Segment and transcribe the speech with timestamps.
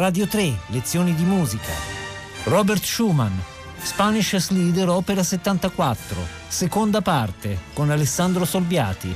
[0.00, 1.70] Radio 3, lezioni di musica.
[2.44, 3.34] Robert Schumann,
[3.82, 6.16] Spanish Leader Opera 74,
[6.48, 9.14] seconda parte, con Alessandro Solbiati.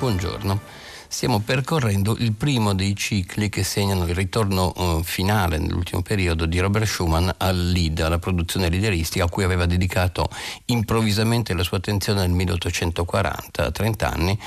[0.00, 0.79] Buongiorno
[1.12, 6.60] stiamo percorrendo il primo dei cicli che segnano il ritorno uh, finale nell'ultimo periodo di
[6.60, 10.30] Robert Schumann al lead, alla produzione lideristica a cui aveva dedicato
[10.66, 14.38] improvvisamente la sua attenzione nel 1840, a 30 anni,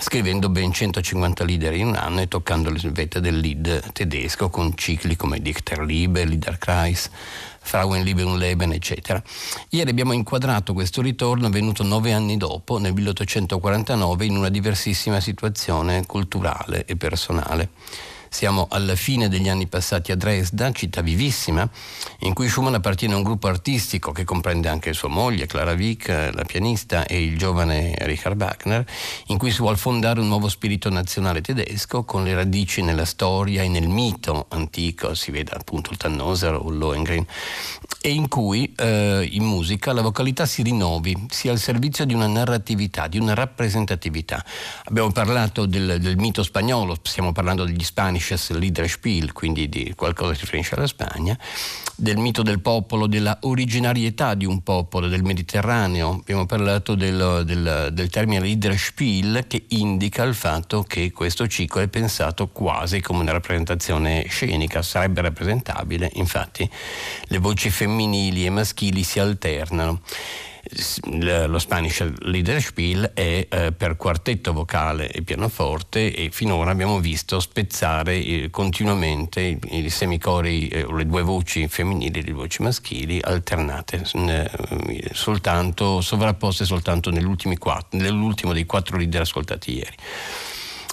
[0.00, 4.74] scrivendo ben 150 leader in un anno e toccando le vette del lead tedesco con
[4.76, 7.10] cicli come Dichterliebe, Liederkreis,
[7.68, 9.22] Frauenleben, eccetera.
[9.68, 16.06] Ieri abbiamo inquadrato questo ritorno avvenuto nove anni dopo, nel 1849, in una diversissima situazione
[16.06, 17.68] culturale e personale.
[18.30, 21.68] Siamo alla fine degli anni passati a Dresda, città vivissima,
[22.20, 26.08] in cui Schumann appartiene a un gruppo artistico che comprende anche sua moglie, Clara Wieck,
[26.32, 28.86] la pianista, e il giovane Richard Wagner,
[29.26, 33.62] in cui si vuole fondare un nuovo spirito nazionale tedesco con le radici nella storia
[33.62, 37.26] e nel mito antico, si vede appunto il Tannhäuser o il Lohengrin,
[38.00, 42.26] e in cui eh, in musica la vocalità si rinnovi, sia al servizio di una
[42.26, 44.44] narratività, di una rappresentatività.
[44.84, 47.84] Abbiamo parlato del, del mito spagnolo, stiamo parlando degli
[48.18, 51.38] Spanisches Liederspiel, quindi di qualcosa che si riferisce alla Spagna,
[51.94, 56.18] del mito del popolo, della originarietà di un popolo, del Mediterraneo.
[56.20, 61.88] Abbiamo parlato del, del, del termine Liederspiel che indica il fatto che questo ciclo è
[61.88, 66.68] pensato quasi come una rappresentazione scenica, sarebbe rappresentabile, infatti
[67.24, 70.00] le voci femminili e maschili si alternano.
[71.46, 78.16] Lo Spanish Liederspiel è eh, per quartetto vocale e pianoforte e finora abbiamo visto spezzare
[78.16, 84.04] eh, continuamente i, i semicori, eh, le due voci femminili e le voci maschili alternate,
[84.12, 89.96] eh, soltanto, sovrapposte soltanto nell'ultimo dei quattro leader ascoltati ieri.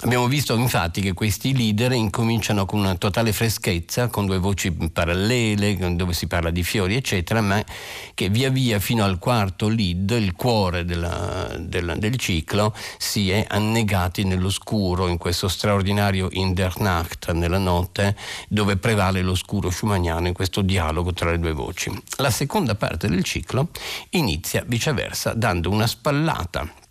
[0.02, 5.96] Abbiamo visto infatti che questi leader incominciano con una totale freschezza, con due voci parallele,
[5.96, 7.64] dove si parla di fiori, eccetera, ma
[8.12, 13.46] che via via fino al quarto lead, il cuore della, della, del ciclo, si è
[13.48, 18.16] annegati nell'oscuro, in questo straordinario In der Nacht, nella notte,
[18.48, 21.90] dove prevale l'oscuro schumanniano in questo dialogo tra le due voci.
[22.18, 23.70] La seconda parte del ciclo
[24.10, 26.84] inizia viceversa dando una spallata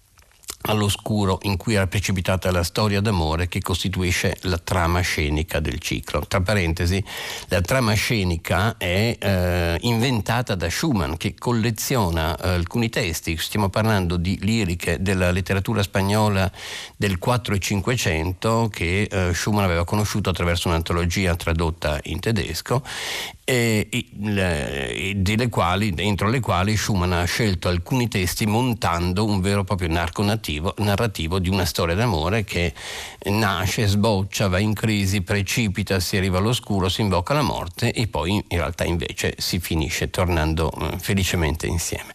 [0.65, 6.25] all'oscuro in cui era precipitata la storia d'amore che costituisce la trama scenica del ciclo.
[6.27, 7.03] Tra parentesi,
[7.47, 14.17] la trama scenica è eh, inventata da Schumann che colleziona eh, alcuni testi, stiamo parlando
[14.17, 16.51] di liriche della letteratura spagnola
[16.95, 22.83] del 4 e 500 che eh, Schumann aveva conosciuto attraverso un'antologia tradotta in tedesco
[23.47, 29.63] e, e, quali, dentro le quali Schumann ha scelto alcuni testi montando un vero e
[29.63, 32.73] proprio narco nativo, narrativo di una storia d'amore che
[33.25, 38.33] nasce, sboccia, va in crisi, precipita, si arriva all'oscuro, si invoca la morte e poi
[38.33, 42.13] in realtà invece si finisce tornando eh, felicemente insieme.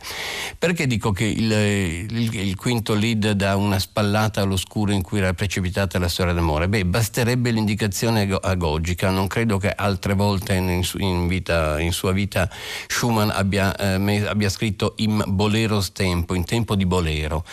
[0.58, 5.32] Perché dico che il, il, il quinto lead dà una spallata all'oscuro in cui era
[5.32, 6.68] precipitata la storia d'amore?
[6.68, 12.48] Beh, basterebbe l'indicazione agogica, non credo che altre volte in in, vita, in sua vita
[12.86, 17.44] Schumann abbia, eh, abbia scritto in boleros tempo, in tempo di bolero.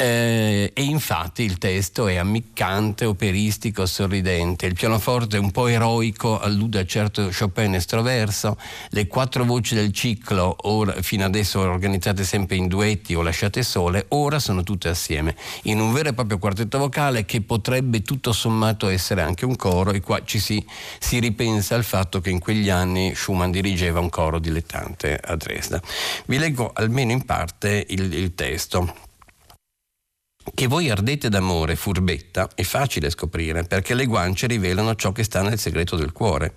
[0.00, 4.64] Eh, e infatti il testo è ammiccante, operistico, sorridente.
[4.64, 8.56] Il pianoforte è un po' eroico, allude a certo Chopin estroverso.
[8.88, 14.06] Le quattro voci del ciclo, ora, fino adesso organizzate sempre in duetti o lasciate sole,
[14.08, 18.88] ora sono tutte assieme, in un vero e proprio quartetto vocale che potrebbe tutto sommato
[18.88, 20.64] essere anche un coro e qua ci si,
[20.98, 25.78] si ripensa al fatto che in quegli anni Schumann dirigeva un coro dilettante a Dresda.
[26.24, 29.08] Vi leggo almeno in parte il, il testo.
[30.42, 35.42] Che voi ardete d'amore, furbetta, è facile scoprire, perché le guance rivelano ciò che sta
[35.42, 36.54] nel segreto del cuore.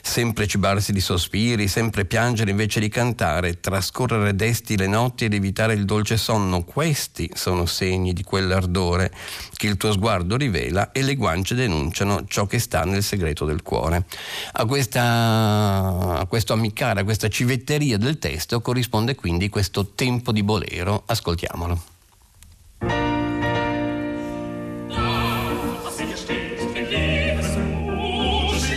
[0.00, 5.74] Sempre cibarsi di sospiri, sempre piangere invece di cantare, trascorrere desti le notti ed evitare
[5.74, 9.12] il dolce sonno, questi sono segni di quell'ardore
[9.54, 13.62] che il tuo sguardo rivela e le guance denunciano ciò che sta nel segreto del
[13.62, 14.04] cuore.
[14.52, 20.44] A, questa, a questo ammiccare, a questa civetteria del testo corrisponde quindi questo tempo di
[20.44, 21.02] bolero.
[21.06, 21.95] Ascoltiamolo.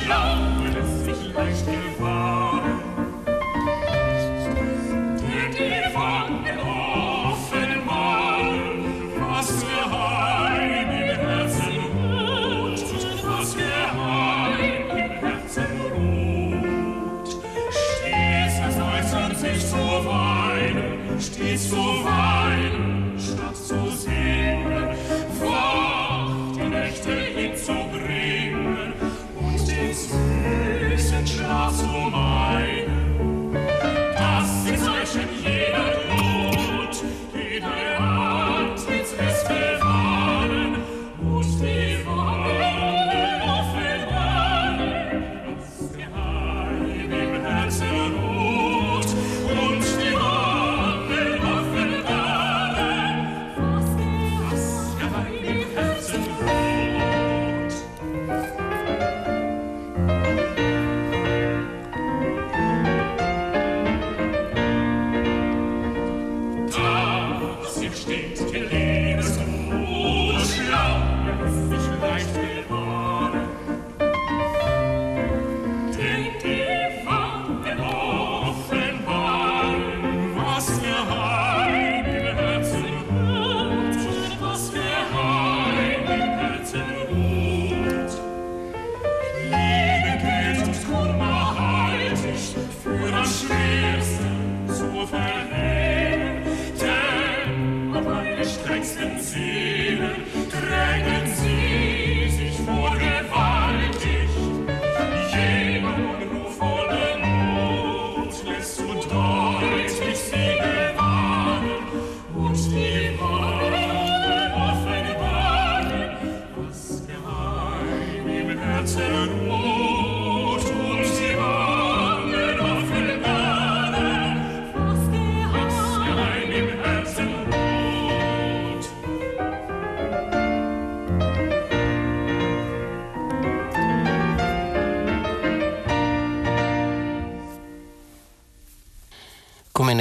[0.10, 2.80] Glaube lässt sich leicht gefahren.
[5.54, 6.60] Die Wand will
[7.30, 8.78] offenbaren,
[9.30, 12.80] was geheim im Herzen ruht,
[13.24, 17.30] was geheim im Herzen ruht.
[17.70, 22.19] Stets es äußert sich zu weinen, stets zu weinen,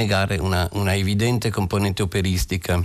[0.09, 2.83] negare una, una evidente componente operistica.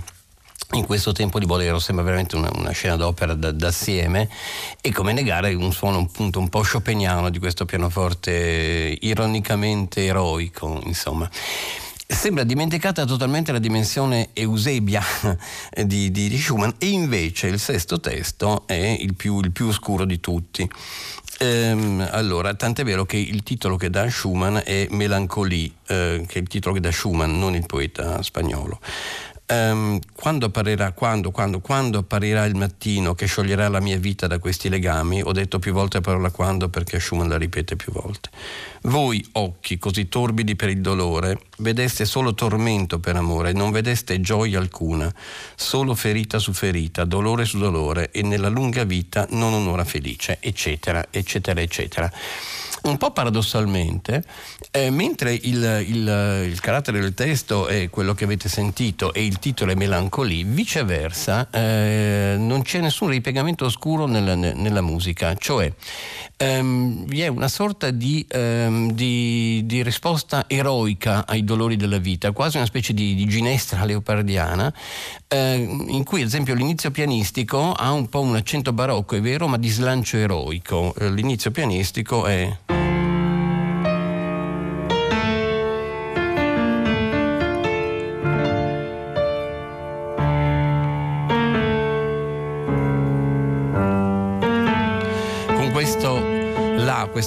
[0.73, 4.29] In questo tempo di Bolero sembra veramente una, una scena d'opera da, d'assieme
[4.79, 11.27] e come negare un suono appunto un po' chopiniano di questo pianoforte ironicamente eroico insomma.
[12.07, 15.01] Sembra dimenticata totalmente la dimensione eusebia
[15.83, 16.71] di, di, di Schumann.
[16.77, 20.69] E invece il sesto testo è il più, il più oscuro di tutti
[21.39, 26.41] Ehm, allora, tant'è vero che il titolo che dà Schumann è Melancolie, eh, che è
[26.41, 28.79] il titolo che dà Schumann, non il poeta spagnolo.
[29.47, 34.39] Um, quando, apparirà, quando, quando, quando apparirà il mattino che scioglierà la mia vita da
[34.39, 38.29] questi legami, ho detto più volte la parola quando perché Schumann la ripete più volte.
[38.83, 44.57] Voi, occhi così torbidi per il dolore, vedeste solo tormento per amore, non vedeste gioia
[44.57, 45.13] alcuna,
[45.55, 51.05] solo ferita su ferita, dolore su dolore e nella lunga vita non un'ora felice, eccetera,
[51.11, 52.11] eccetera, eccetera
[52.85, 54.23] un po' paradossalmente,
[54.71, 59.39] eh, mentre il, il, il, carattere del testo è quello che avete sentito e il
[59.39, 65.71] titolo è Melancolie, viceversa eh, non c'è nessun ripiegamento oscuro nella, nella musica, cioè
[66.37, 72.31] ehm, vi è una sorta di, ehm, di, di, risposta eroica ai dolori della vita,
[72.31, 74.73] quasi una specie di, di ginestra leopardiana,
[75.27, 79.47] eh, in cui ad esempio l'inizio pianistico ha un po' un accento barocco, è vero,
[79.47, 80.93] ma di slancio eroico.
[80.97, 82.74] Eh, l'inizio pianistico è...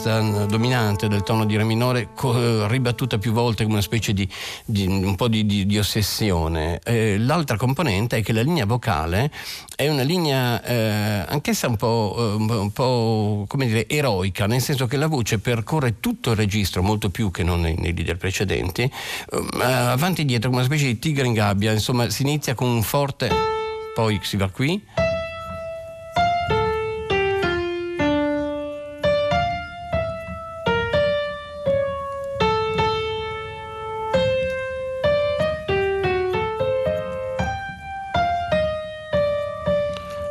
[0.08, 4.26] questa dominante del tono di Re minore co- ribattuta più volte come una specie di,
[4.64, 6.80] di un po' di, di, di ossessione.
[6.82, 9.30] Eh, l'altra componente è che la linea vocale
[9.76, 14.86] è una linea eh, anch'essa un po', eh, un po', come dire, eroica, nel senso
[14.86, 18.82] che la voce percorre tutto il registro, molto più che non nei, nei leader precedenti,
[18.82, 22.68] eh, avanti e dietro come una specie di tigre in gabbia, insomma si inizia con
[22.68, 23.30] un forte,
[23.94, 25.07] poi si va qui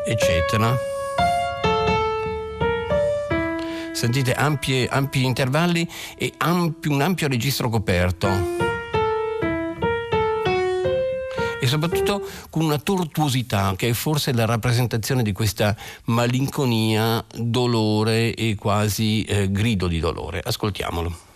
[0.07, 0.75] eccetera.
[3.91, 5.87] Sentite ampie, ampi intervalli
[6.17, 8.55] e ampi, un ampio registro coperto.
[11.59, 18.55] E soprattutto con una tortuosità che è forse la rappresentazione di questa malinconia, dolore e
[18.55, 20.41] quasi eh, grido di dolore.
[20.43, 21.26] Ascoltiamolo.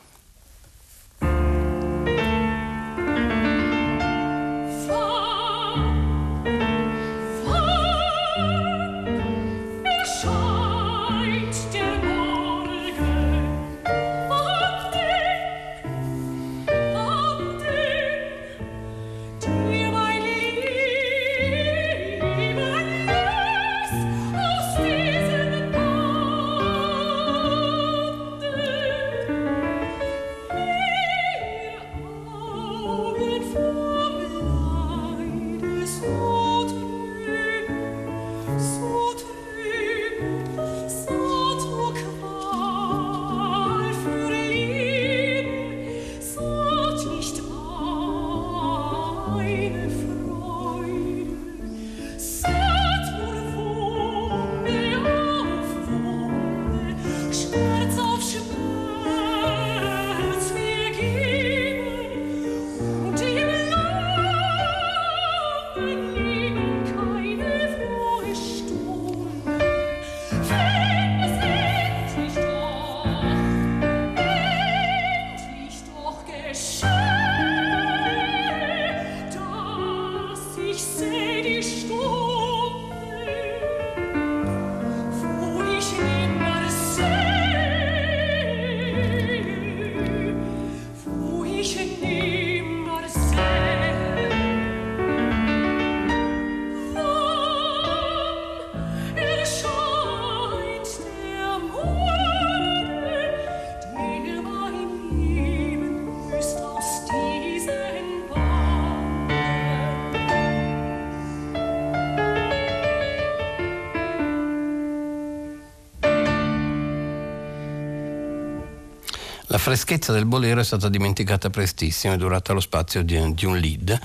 [119.62, 123.98] Freschezza del bolero è stata dimenticata prestissimo, è durata lo spazio di, di un lead.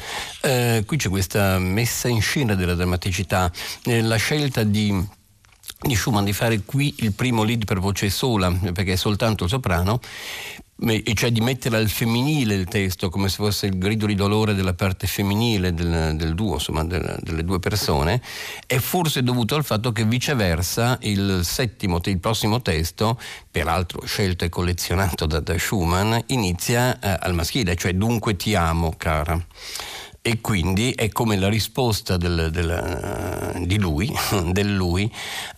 [0.43, 3.51] Eh, qui c'è questa messa in scena della drammaticità,
[3.85, 5.15] eh, la scelta di
[5.79, 9.51] di Schumann di fare qui il primo lead per voce sola, perché è soltanto il
[9.51, 10.01] soprano,
[11.15, 14.75] cioè di mettere al femminile il testo come se fosse il grido di dolore della
[14.75, 18.21] parte femminile del, del duo, insomma del, delle due persone,
[18.67, 23.19] è forse dovuto al fatto che viceversa il settimo, il prossimo testo,
[23.51, 28.93] peraltro scelto e collezionato da, da Schumann, inizia eh, al maschile, cioè dunque ti amo
[28.99, 29.43] cara
[30.27, 34.13] e quindi è come la risposta del, del, di lui,
[34.51, 35.09] del lui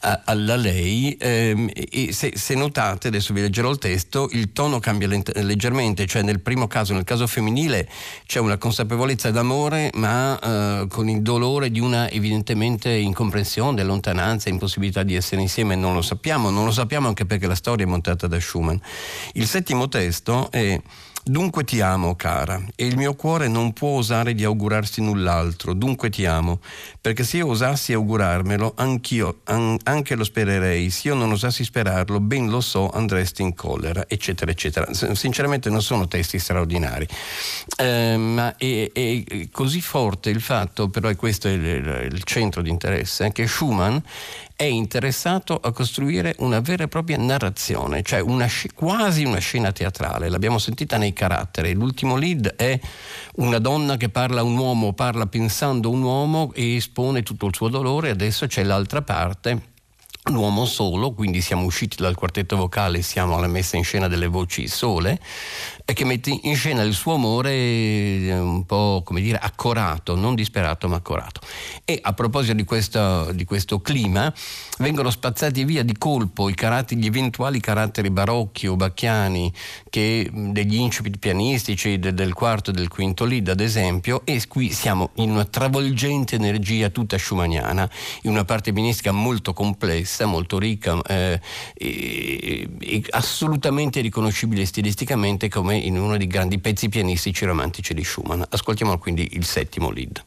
[0.01, 1.71] a, alla lei ehm,
[2.11, 6.67] se, se, notate, adesso vi leggerò il testo, il tono cambia leggermente, cioè nel primo
[6.67, 7.89] caso, nel caso femminile
[8.27, 15.03] c'è una consapevolezza d'amore ma eh, con il dolore di una evidentemente incomprensione, lontananza, impossibilità
[15.03, 18.27] di essere insieme, non lo sappiamo, non lo sappiamo anche perché la storia è montata
[18.27, 18.77] da Schumann.
[19.33, 20.79] Il settimo testo è
[21.29, 26.09] Dunque ti amo, cara, e il mio cuore non può osare di augurarsi null'altro, dunque
[26.09, 26.61] ti amo,
[27.03, 32.19] perché se io osassi augurarmelo, anch'io, an- anche lo spererei, se io non osassi sperarlo,
[32.21, 34.91] ben lo so, andresti in collera, eccetera, eccetera.
[34.95, 37.07] Sinceramente non sono testi straordinari,
[37.77, 42.63] eh, ma è, è, così forte il fatto, però e questo è il, il centro
[42.63, 43.99] di interesse, che Schumann
[44.59, 50.29] è interessato a costruire una vera e propria narrazione, cioè una, quasi una scena teatrale.
[50.29, 51.75] L'abbiamo sentita nei caratteri.
[51.75, 52.77] L'ultimo lead è
[53.37, 57.47] una donna che parla a un uomo, parla pensando a un uomo e espone tutto
[57.47, 58.11] il suo dolore.
[58.11, 59.77] Adesso c'è l'altra parte
[60.29, 64.27] un uomo solo, quindi siamo usciti dal quartetto vocale, siamo alla messa in scena delle
[64.27, 65.19] voci sole,
[65.91, 70.35] e che mette in scena il suo amore eh, un po' come dire accorato, non
[70.35, 71.41] disperato ma accorato.
[71.83, 74.31] E a proposito di questo, di questo clima,
[74.81, 79.51] vengono spazzati via di colpo gli eventuali caratteri barocchi o bacchiani
[79.89, 84.71] che, degli incipit pianistici de, del quarto e del quinto lead, ad esempio, e qui
[84.71, 87.89] siamo in una travolgente energia tutta schumanniana,
[88.25, 91.41] in una parte pianistica molto complessa, molto ricca eh,
[91.73, 98.43] e, e assolutamente riconoscibile stilisticamente come in uno dei grandi pezzi pianistici romantici di Schumann.
[98.49, 100.25] Ascoltiamo quindi il settimo lead.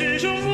[0.00, 0.49] Beh,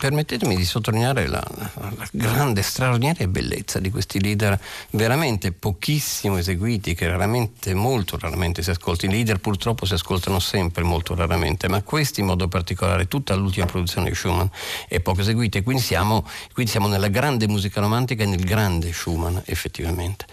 [0.00, 4.58] permettetemi di sottolineare la, la, grande, straordinaria bellezza di questi leader
[4.92, 9.12] veramente pochissimo eseguiti, che raramente, molto raramente si ascoltano.
[9.12, 13.66] I leader purtroppo si ascoltano sempre molto raramente, ma questi in modo particolare, tutta l'ultima
[13.66, 14.46] produzione di Schumann
[14.88, 18.94] è poco eseguita e quindi siamo, quindi siamo nella grande musica romantica e nel grande
[18.94, 20.24] Schumann effettivamente.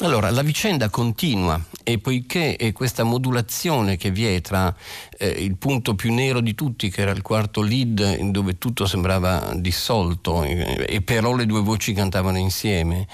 [0.00, 4.72] Allora, la vicenda continua e poiché è questa modulazione che vi è tra
[5.16, 9.52] eh, il punto più nero di tutti, che era il quarto lead, dove tutto sembrava
[9.56, 13.08] dissolto, eh, e però le due voci cantavano insieme,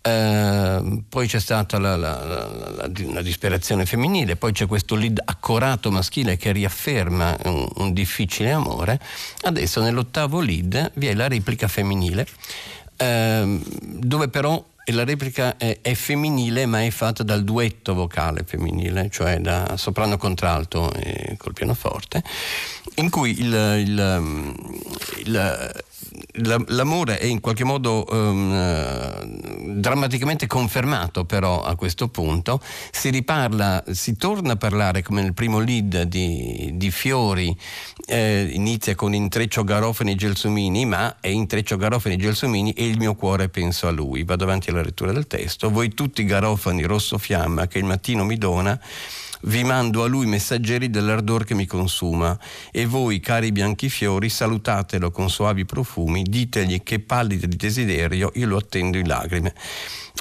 [0.00, 5.90] eh, poi c'è stata la, la, la, la, disperazione femminile, poi c'è questo lead accorato
[5.90, 8.98] maschile che riafferma un, un difficile amore,
[9.42, 12.26] adesso nell'ottavo lead vi è la replica femminile.
[13.00, 18.42] Uh, dove però e la replica è, è, femminile ma è fatta dal duetto vocale
[18.44, 22.22] femminile, cioè da soprano contralto e col pianoforte
[22.96, 23.52] in cui il,
[23.86, 24.64] il,
[25.18, 25.72] il
[26.68, 34.16] l'amore è in qualche modo um, drammaticamente confermato però a questo punto, si riparla, si
[34.16, 37.56] torna a parlare come nel primo lead di, di Fiori,
[38.06, 42.98] eh, inizia con intreccio garofani e gelsomini, ma è intreccio garofani e gelsomini e il
[42.98, 44.24] mio cuore penso a lui.
[44.24, 48.36] Vado avanti alla lettura del testo, voi tutti garofani rosso fiamma che il mattino mi
[48.36, 48.78] dona,
[49.42, 52.38] vi mando a lui messaggeri dell'ardor che mi consuma.
[52.70, 58.46] E voi, cari bianchi fiori, salutatelo con soavi profumi, ditegli che pallido di desiderio io
[58.46, 59.54] lo attendo in lacrime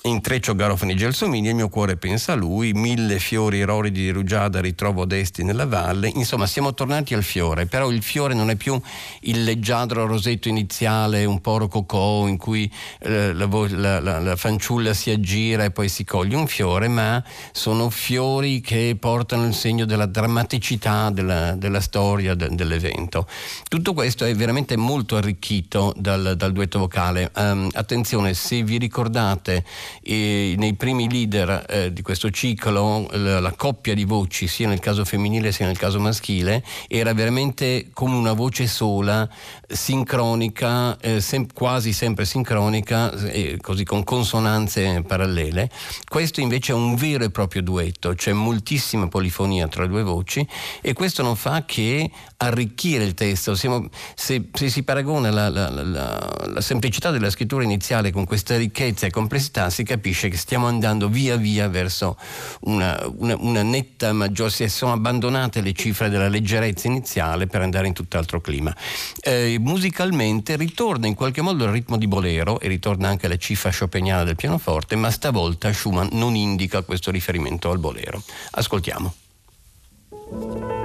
[0.03, 5.05] intreccio garofani gelsomini, il mio cuore pensa a lui, mille fiori roridi di rugiada ritrovo
[5.05, 8.79] desti nella valle, insomma siamo tornati al fiore, però il fiore non è più
[9.21, 14.93] il leggiadro rosetto iniziale, un po' rococò in cui eh, la, la, la, la, fanciulla
[14.93, 19.85] si aggira e poi si coglie un fiore, ma sono fiori che portano il segno
[19.85, 23.25] della drammaticità della, della storia de, dell'evento.
[23.67, 27.31] Tutto questo è veramente molto arricchito dal, dal duetto vocale.
[27.35, 29.65] Um, attenzione, se vi ricordate
[30.03, 34.79] e nei primi leader eh, di questo ciclo la, la, coppia di voci sia nel
[34.79, 39.27] caso femminile sia nel caso maschile era veramente come una voce sola
[39.67, 45.69] sincronica eh, sem- quasi sempre sincronica eh, così con consonanze parallele
[46.07, 50.45] questo invece è un vero e proprio duetto c'è moltissima polifonia tra due voci
[50.81, 55.69] e questo non fa che arricchire il testo Siamo, se, se, si paragona la, la,
[55.69, 61.09] la semplicità della scrittura iniziale con questa ricchezza e complessità si capisce che stiamo andando
[61.09, 62.17] via via verso
[62.61, 67.87] una, una, una netta maggiore, si sono abbandonate le cifre della leggerezza iniziale per andare
[67.87, 68.75] in tutt'altro clima.
[69.21, 73.71] Eh, musicalmente ritorna in qualche modo il ritmo di bolero e ritorna anche la cifra
[73.77, 78.21] chopiniana del pianoforte, ma stavolta Schumann non indica questo riferimento al bolero.
[78.51, 78.88] Ascoltiamo.
[78.91, 80.78] Zu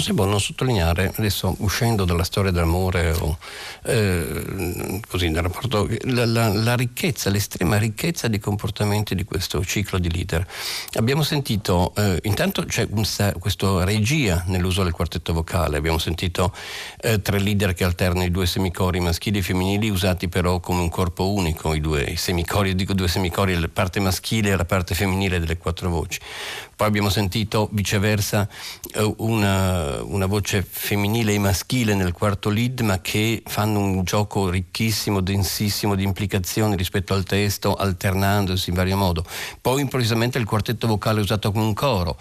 [0.00, 3.36] non si non sottolineare, adesso uscendo dalla storia dell'amore o
[3.82, 9.98] eh, così nel rapporto, la, la, la, ricchezza, l'estrema ricchezza di comportamenti di questo ciclo
[9.98, 10.46] di leader.
[10.94, 16.54] Abbiamo sentito, eh, intanto c'è questa regia nell'uso del quartetto vocale, abbiamo sentito
[17.00, 20.88] eh, tre leader che alternano i due semicori maschili e femminili usati però come un
[20.88, 24.94] corpo unico, i due i semicori, dico due semicori, la parte maschile e la parte
[24.94, 26.18] femminile delle quattro voci.
[26.80, 28.48] Poi abbiamo sentito viceversa
[28.94, 34.48] eh, una, una, voce femminile e maschile nel quarto lead, ma che fanno un gioco
[34.48, 39.26] ricchissimo, densissimo di implicazioni rispetto al testo, alternandosi in vario modo.
[39.60, 42.16] Poi improvvisamente il quartetto vocale usato come un coro.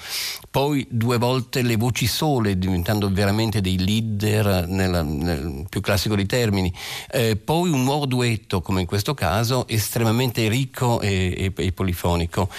[0.52, 6.26] Poi due volte le voci sole, diventando veramente dei leader nella, nel più classico dei
[6.26, 6.74] termini.
[7.10, 12.50] Eh, poi un nuovo duetto, come in questo caso, estremamente ricco e, e, e polifonico.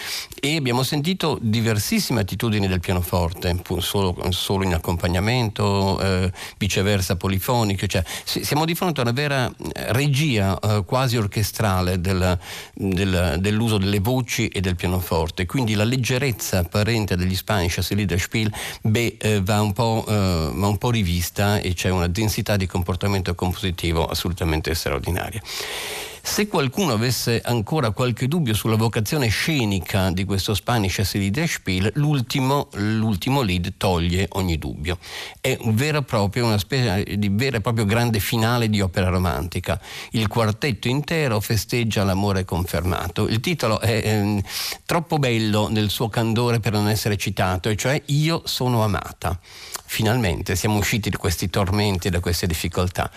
[0.41, 7.89] E abbiamo sentito diversi diversissime attitudini del pianoforte, solo, solo in accompagnamento, eh, viceversa polifoniche,
[7.89, 12.39] cioè, siamo di fronte a una vera eh, regia eh, quasi orchestrale del,
[12.75, 18.53] del, dell'uso delle voci e del pianoforte, quindi la leggerezza apparente degli Spanish a Liederspiel
[18.83, 23.35] beh, eh, va, un eh, va un po' rivista e c'è una densità di comportamento
[23.35, 25.43] compositivo assolutamente straordinaria.
[26.23, 33.41] Se qualcuno avesse ancora qualche dubbio sulla vocazione scenica di questo Spanish Spiel, l'ultimo, l'ultimo
[33.41, 34.99] lead toglie ogni dubbio.
[35.41, 39.81] È un vero proprio, una specie di vero e proprio grande finale di opera romantica.
[40.11, 43.27] Il quartetto intero festeggia l'amore confermato.
[43.27, 44.45] Il titolo è eh,
[44.85, 49.39] troppo bello nel suo candore per non essere citato, e cioè Io sono amata
[49.93, 53.11] finalmente siamo usciti da questi tormenti da queste difficoltà.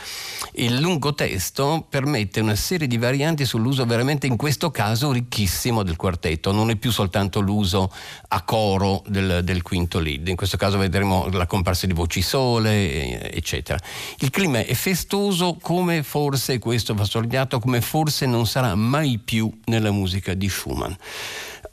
[0.54, 5.96] Il lungo testo permette una serie di varianti sull'uso veramente in questo caso ricchissimo del
[5.96, 7.94] quartetto, non è più soltanto l'uso
[8.30, 13.32] a coro del, del quinto lead, in questo caso vedremo la comparsa di voci sole,
[13.32, 13.78] eccetera.
[14.18, 19.48] Il clima è festoso come forse, questo va sottolineato, come forse non sarà mai più
[19.66, 20.92] nella musica di Schumann.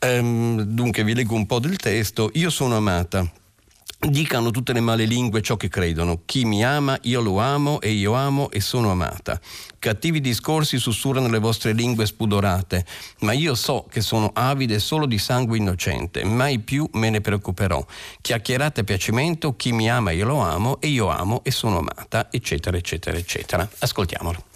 [0.02, 2.30] Um, dunque vi leggo un po' del testo.
[2.34, 3.26] Io sono amata
[4.02, 6.22] Dicano tutte le male lingue ciò che credono.
[6.24, 9.38] Chi mi ama, io lo amo e io amo e sono amata.
[9.78, 12.86] Cattivi discorsi sussurrano le vostre lingue spudorate,
[13.20, 17.84] ma io so che sono avide solo di sangue innocente, mai più me ne preoccuperò.
[18.22, 22.28] Chiacchierate a piacimento, chi mi ama io lo amo e io amo e sono amata,
[22.30, 23.68] eccetera, eccetera, eccetera.
[23.80, 24.49] Ascoltiamolo.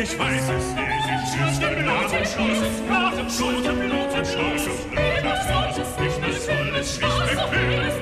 [0.00, 0.88] Ich weiß es nicht.
[1.24, 4.64] Ich schütze den Blut und Schloss, nach dem Blut und Blut und Schloss.
[4.66, 7.52] Nicht mehr soll es, nicht mehr soll es, nicht mehr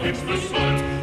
[0.03, 0.96] will nicht mehr soll,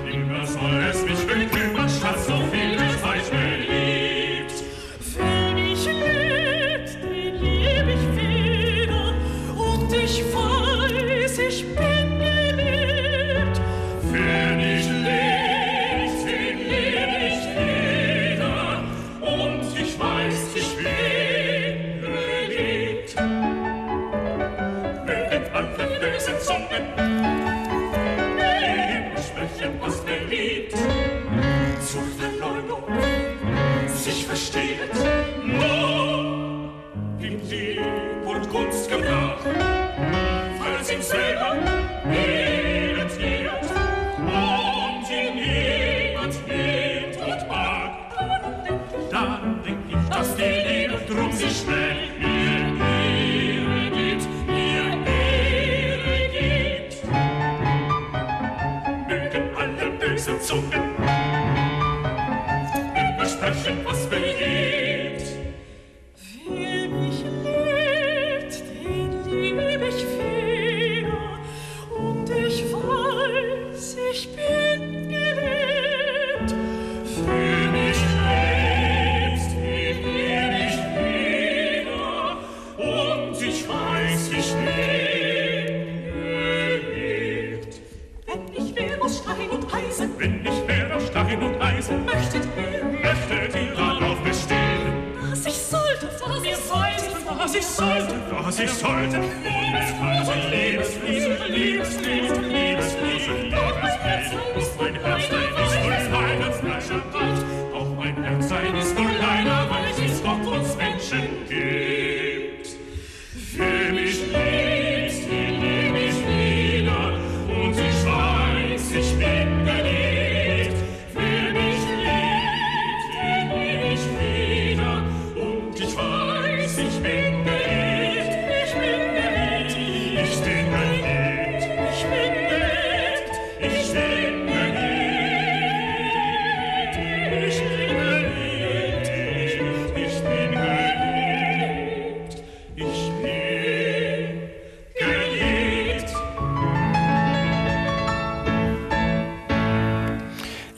[31.93, 32.22] Suelta
[97.63, 99.17] sollte, was ich sollte.
[99.17, 103.12] Liebesfreude, Liebesfriede, Liebesfriede, Liebesfriede, Liebesfriede,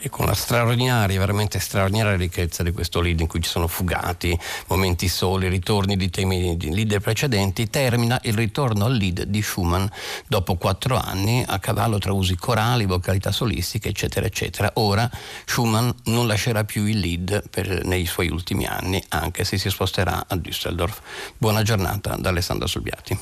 [0.06, 4.38] E con la straordinaria, veramente straordinaria ricchezza di questo lead in cui ci sono fugati,
[4.68, 9.84] momenti soli, ritorni di temi di leader precedenti, termina il ritorno al lead di Schumann
[10.28, 14.70] dopo quattro anni a cavallo tra usi corali, vocalità solistiche, eccetera, eccetera.
[14.74, 15.10] Ora
[15.44, 20.26] Schumann non lascerà più il lead per- nei suoi ultimi anni, anche se si sposterà
[20.28, 21.00] a Düsseldorf.
[21.36, 23.18] Buona giornata da Alessandro Solbiati.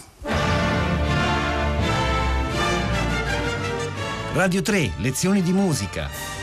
[4.35, 6.43] Radio 3, lezioni di musica,